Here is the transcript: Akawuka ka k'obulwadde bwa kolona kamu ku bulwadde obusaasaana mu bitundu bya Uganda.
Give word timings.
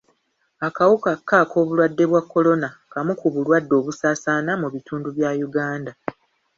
Akawuka 0.67 1.11
ka 1.29 1.39
k'obulwadde 1.49 2.03
bwa 2.09 2.21
kolona 2.31 2.69
kamu 2.91 3.13
ku 3.19 3.27
bulwadde 3.33 3.73
obusaasaana 3.79 4.51
mu 4.61 4.67
bitundu 4.73 5.07
bya 5.17 5.31
Uganda. 5.47 5.91